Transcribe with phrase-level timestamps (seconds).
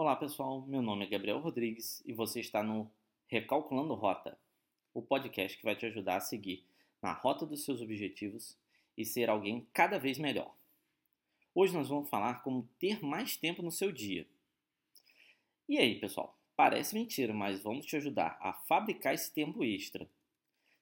[0.00, 2.90] Olá pessoal, meu nome é Gabriel Rodrigues e você está no
[3.26, 4.38] Recalculando Rota,
[4.94, 6.64] o podcast que vai te ajudar a seguir
[7.02, 8.56] na rota dos seus objetivos
[8.96, 10.56] e ser alguém cada vez melhor.
[11.54, 14.26] Hoje nós vamos falar como ter mais tempo no seu dia.
[15.68, 16.34] E aí, pessoal?
[16.56, 20.08] Parece mentira, mas vamos te ajudar a fabricar esse tempo extra.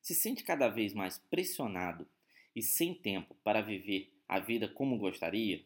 [0.01, 2.07] Se sente cada vez mais pressionado
[2.55, 5.65] e sem tempo para viver a vida como gostaria?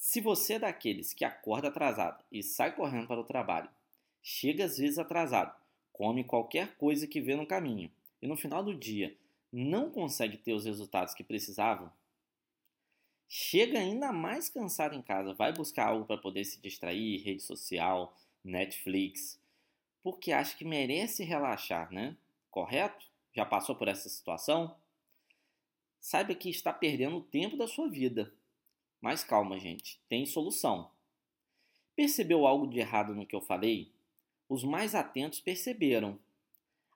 [0.00, 3.68] Se você é daqueles que acorda atrasado e sai correndo para o trabalho,
[4.22, 5.54] chega às vezes atrasado,
[5.92, 9.14] come qualquer coisa que vê no caminho e no final do dia
[9.52, 11.92] não consegue ter os resultados que precisava,
[13.28, 18.16] chega ainda mais cansado em casa, vai buscar algo para poder se distrair, rede social,
[18.42, 19.38] Netflix,
[20.02, 22.16] porque acha que merece relaxar, né?
[22.50, 23.04] Correto?
[23.34, 24.74] Já passou por essa situação?
[26.00, 28.32] Saiba que está perdendo o tempo da sua vida.
[29.00, 30.90] Mas calma, gente, tem solução.
[31.96, 33.90] Percebeu algo de errado no que eu falei?
[34.48, 36.18] Os mais atentos perceberam.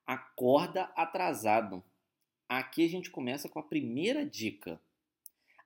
[0.06, 1.82] Acorda atrasado.
[2.48, 4.80] Aqui a gente começa com a primeira dica.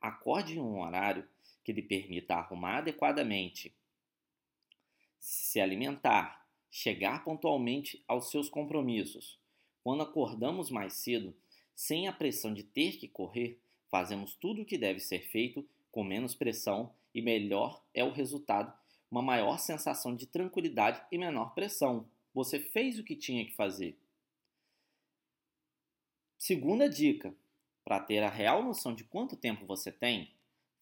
[0.00, 1.26] Acorde em um horário
[1.64, 3.74] que lhe permita arrumar adequadamente,
[5.18, 9.38] se alimentar, chegar pontualmente aos seus compromissos.
[9.82, 11.34] Quando acordamos mais cedo,
[11.74, 13.58] sem a pressão de ter que correr,
[13.90, 18.72] fazemos tudo o que deve ser feito com menos pressão e melhor é o resultado,
[19.10, 22.08] uma maior sensação de tranquilidade e menor pressão.
[22.34, 23.98] Você fez o que tinha que fazer.
[26.36, 27.34] Segunda dica:
[27.84, 30.32] para ter a real noção de quanto tempo você tem,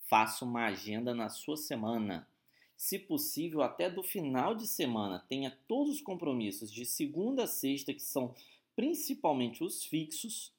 [0.08, 2.28] faça uma agenda na sua semana.
[2.76, 7.94] Se possível, até do final de semana, tenha todos os compromissos de segunda a sexta,
[7.94, 8.34] que são
[8.74, 10.54] principalmente os fixos,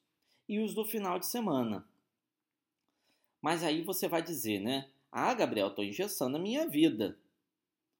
[0.48, 1.86] e os do final de semana.
[3.42, 4.90] Mas aí você vai dizer, né?
[5.12, 7.18] Ah, Gabriel, estou engessando a minha vida.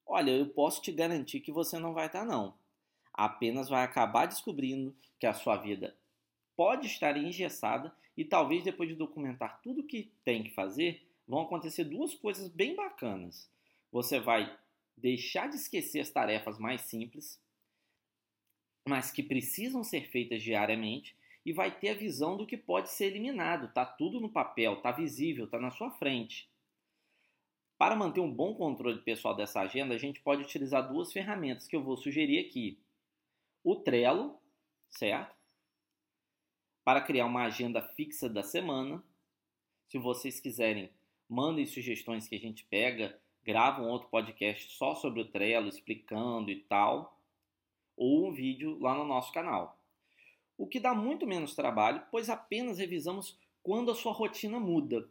[0.06, 2.54] Olha, eu posso te garantir que você não vai estar, tá, não.
[3.12, 5.96] Apenas vai acabar descobrindo que a sua vida
[6.56, 11.42] pode estar engessada e talvez depois de documentar tudo o que tem que fazer, vão
[11.42, 13.48] acontecer duas coisas bem bacanas.
[13.92, 14.58] Você vai
[14.96, 17.40] deixar de esquecer as tarefas mais simples,
[18.88, 23.06] mas que precisam ser feitas diariamente e vai ter a visão do que pode ser
[23.06, 23.72] eliminado.
[23.72, 26.48] Tá tudo no papel, tá visível, tá na sua frente.
[27.78, 31.76] Para manter um bom controle pessoal dessa agenda, a gente pode utilizar duas ferramentas que
[31.76, 32.78] eu vou sugerir aqui.
[33.62, 34.38] O Trello,
[34.90, 35.34] certo?
[36.84, 39.02] Para criar uma agenda fixa da semana.
[39.88, 40.90] Se vocês quiserem,
[41.28, 46.50] mandem sugestões que a gente pega, grava um outro podcast só sobre o Trello, explicando
[46.50, 47.16] e tal,
[47.96, 49.77] ou um vídeo lá no nosso canal
[50.58, 55.08] o que dá muito menos trabalho, pois apenas revisamos quando a sua rotina muda.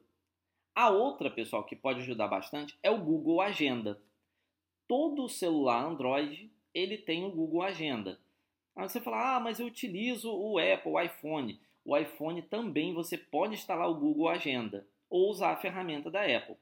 [0.76, 4.00] A outra, pessoal, que pode ajudar bastante é o Google Agenda.
[4.88, 8.20] Todo celular Android ele tem o Google Agenda.
[8.76, 11.60] Aí você fala, ah, mas eu utilizo o Apple, o iPhone.
[11.84, 16.58] O iPhone também você pode instalar o Google Agenda ou usar a ferramenta da Apple.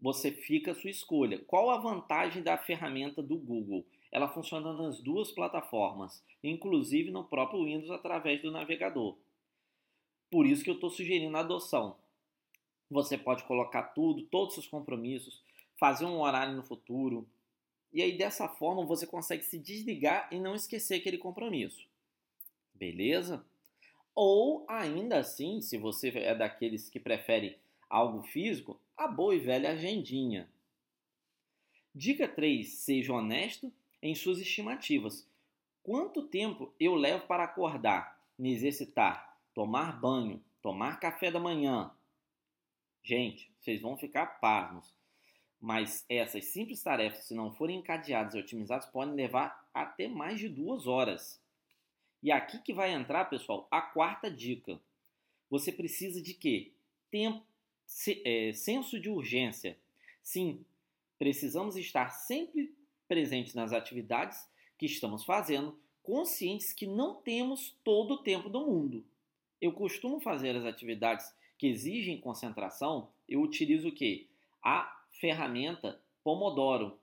[0.00, 1.38] Você fica a sua escolha.
[1.46, 3.84] Qual a vantagem da ferramenta do Google?
[4.10, 9.16] Ela funciona nas duas plataformas, inclusive no próprio Windows através do navegador.
[10.30, 11.96] Por isso que eu estou sugerindo a adoção.
[12.90, 15.42] Você pode colocar tudo, todos os compromissos,
[15.78, 17.28] fazer um horário no futuro,
[17.92, 21.86] e aí dessa forma você consegue se desligar e não esquecer aquele compromisso.
[22.74, 23.44] Beleza?
[24.14, 27.58] Ou ainda assim, se você é daqueles que prefere
[27.88, 30.48] algo físico, a boa e velha agendinha.
[31.94, 33.72] Dica 3: seja honesto
[34.02, 35.28] em suas estimativas.
[35.82, 41.90] Quanto tempo eu levo para acordar, me exercitar, tomar banho, tomar café da manhã?
[43.02, 44.94] Gente, vocês vão ficar pasmos.
[45.60, 50.48] Mas essas simples tarefas, se não forem encadeadas e otimizadas, podem levar até mais de
[50.48, 51.42] duas horas.
[52.22, 54.80] E aqui que vai entrar, pessoal, a quarta dica.
[55.50, 56.72] Você precisa de quê?
[57.10, 57.44] Tempo,
[58.24, 59.76] é, senso de urgência.
[60.22, 60.64] Sim,
[61.18, 62.76] precisamos estar sempre
[63.08, 69.04] presentes nas atividades que estamos fazendo, conscientes que não temos todo o tempo do mundo.
[69.60, 74.28] Eu costumo fazer as atividades que exigem concentração, eu utilizo o que?
[74.62, 76.96] A ferramenta Pomodoro,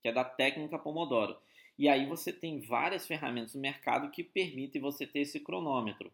[0.00, 1.36] que é da técnica Pomodoro.
[1.78, 6.12] E aí você tem várias ferramentas no mercado que permitem você ter esse cronômetro.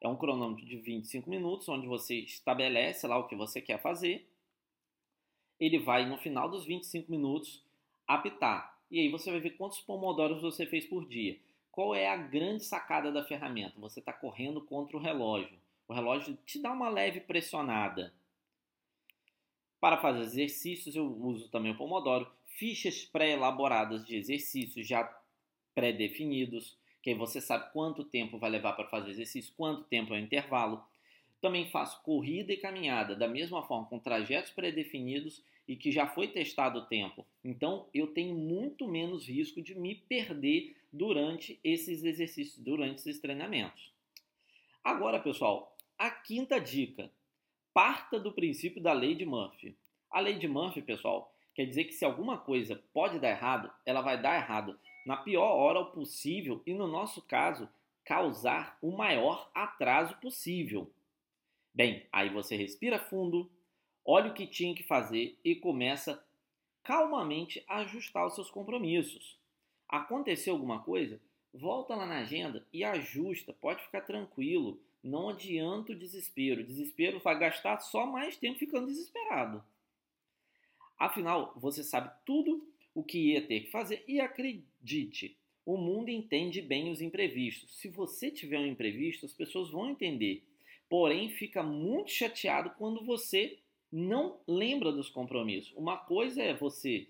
[0.00, 4.26] É um cronômetro de 25 minutos, onde você estabelece lá o que você quer fazer.
[5.58, 7.62] Ele vai, no final dos 25 minutos,
[8.14, 8.76] apitar.
[8.90, 11.38] E aí você vai ver quantos pomodoros você fez por dia.
[11.70, 13.78] Qual é a grande sacada da ferramenta?
[13.78, 15.56] Você está correndo contra o relógio.
[15.86, 18.12] O relógio te dá uma leve pressionada.
[19.80, 25.04] Para fazer exercícios, eu uso também o Pomodoro, fichas pré-elaboradas de exercícios já
[25.74, 30.18] pré-definidos, que aí você sabe quanto tempo vai levar para fazer exercício, quanto tempo é
[30.18, 30.84] o intervalo.
[31.40, 36.26] Também faço corrida e caminhada, da mesma forma, com trajetos pré-definidos e que já foi
[36.26, 37.24] testado o tempo.
[37.44, 43.92] Então, eu tenho muito menos risco de me perder durante esses exercícios, durante esses treinamentos.
[44.82, 47.08] Agora, pessoal, a quinta dica.
[47.72, 49.76] Parta do princípio da lei de Murphy.
[50.10, 54.00] A lei de Murphy, pessoal, quer dizer que se alguma coisa pode dar errado, ela
[54.00, 54.76] vai dar errado
[55.06, 57.68] na pior hora possível e, no nosso caso,
[58.04, 60.90] causar o maior atraso possível.
[61.72, 63.48] Bem, aí você respira fundo,
[64.04, 66.22] olha o que tinha que fazer e começa
[66.82, 69.38] calmamente a ajustar os seus compromissos.
[69.88, 71.20] Aconteceu alguma coisa?
[71.52, 74.80] Volta lá na agenda e ajusta, pode ficar tranquilo.
[75.02, 76.64] Não adianta o desespero.
[76.64, 79.64] Desespero vai gastar só mais tempo ficando desesperado.
[80.98, 86.60] Afinal, você sabe tudo o que ia ter que fazer e acredite, o mundo entende
[86.60, 87.78] bem os imprevistos.
[87.78, 90.42] Se você tiver um imprevisto, as pessoas vão entender.
[90.88, 93.58] Porém, fica muito chateado quando você
[93.92, 95.72] não lembra dos compromissos.
[95.76, 97.08] Uma coisa é você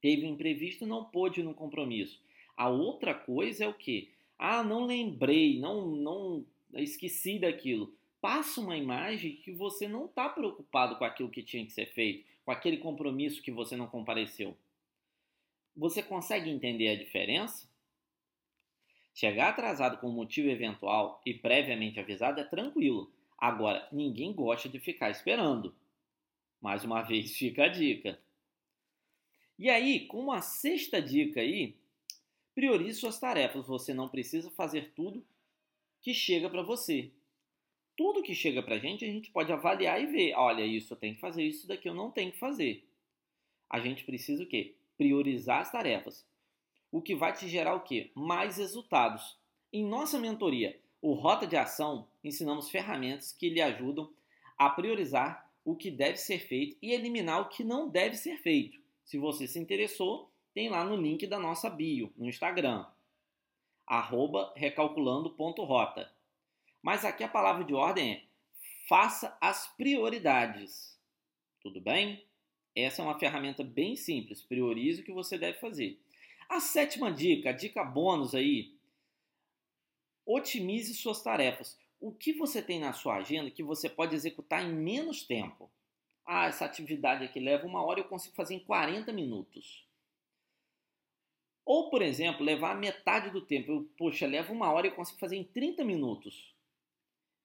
[0.00, 2.20] teve um imprevisto não pôde ir no compromisso.
[2.56, 4.10] A outra coisa é o que?
[4.38, 7.94] Ah, não lembrei, não, não esqueci daquilo.
[8.20, 12.24] Passa uma imagem que você não está preocupado com aquilo que tinha que ser feito,
[12.44, 14.56] com aquele compromisso que você não compareceu.
[15.76, 17.68] Você consegue entender a diferença?
[19.14, 23.12] Chegar atrasado com motivo eventual e previamente avisado é tranquilo.
[23.36, 25.74] Agora, ninguém gosta de ficar esperando.
[26.62, 28.18] Mais uma vez, fica a dica.
[29.58, 31.76] E aí, com uma sexta dica aí,
[32.54, 33.66] priorize suas tarefas.
[33.66, 35.24] Você não precisa fazer tudo
[36.00, 37.10] que chega para você.
[37.96, 40.34] Tudo que chega para a gente, a gente pode avaliar e ver.
[40.34, 42.88] Olha, isso eu tenho que fazer, isso daqui eu não tenho que fazer.
[43.68, 44.74] A gente precisa o quê?
[44.96, 46.26] Priorizar as tarefas.
[46.90, 48.10] O que vai te gerar o quê?
[48.14, 49.36] Mais resultados.
[49.72, 54.12] Em nossa mentoria, o Rota de Ação, ensinamos ferramentas que lhe ajudam
[54.56, 58.80] a priorizar o que deve ser feito e eliminar o que não deve ser feito.
[59.04, 62.86] Se você se interessou, tem lá no link da nossa bio no Instagram,
[64.54, 66.12] recalculando.rota.
[66.82, 68.22] Mas aqui a palavra de ordem é
[68.88, 70.98] faça as prioridades.
[71.60, 72.24] Tudo bem?
[72.74, 74.42] Essa é uma ferramenta bem simples.
[74.42, 76.00] Priorize o que você deve fazer.
[76.48, 78.74] A sétima dica, a dica bônus aí,
[80.26, 81.78] otimize suas tarefas.
[82.02, 85.70] O que você tem na sua agenda que você pode executar em menos tempo?
[86.26, 89.86] Ah, essa atividade aqui leva uma hora eu consigo fazer em 40 minutos.
[91.64, 93.70] Ou, por exemplo, levar metade do tempo.
[93.70, 96.52] Eu, poxa, leva uma hora e eu consigo fazer em 30 minutos.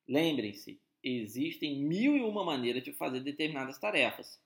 [0.08, 4.42] Lembrem-se, existem mil e uma maneiras de fazer determinadas tarefas.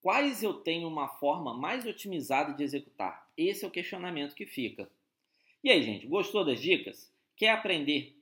[0.00, 3.28] Quais eu tenho uma forma mais otimizada de executar?
[3.36, 4.88] Esse é o questionamento que fica.
[5.64, 7.12] E aí, gente, gostou das dicas?
[7.36, 8.19] Quer aprender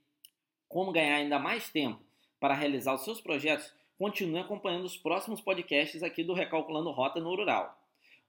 [0.69, 2.01] como ganhar ainda mais tempo
[2.39, 3.73] para realizar os seus projetos?
[3.99, 7.77] Continue acompanhando os próximos podcasts aqui do Recalculando Rota no Rural.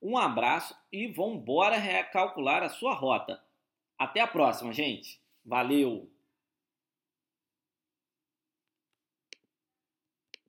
[0.01, 3.41] Um abraço e vamos embora recalcular a sua rota.
[3.97, 5.19] Até a próxima, gente.
[5.45, 6.09] Valeu!